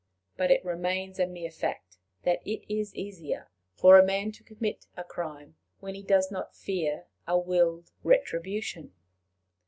But 0.35 0.49
it 0.49 0.65
remains 0.65 1.19
a 1.19 1.27
mere 1.27 1.51
fact 1.51 1.99
that 2.23 2.41
it 2.43 2.65
is 2.67 2.95
easier 2.95 3.51
for 3.75 3.99
a 3.99 4.03
man 4.03 4.31
to 4.31 4.43
commit 4.43 4.87
a 4.97 5.03
crime 5.03 5.57
when 5.79 5.93
he 5.93 6.01
does 6.01 6.31
not 6.31 6.55
fear 6.55 7.05
a 7.27 7.37
willed 7.37 7.91
retribution. 8.03 8.95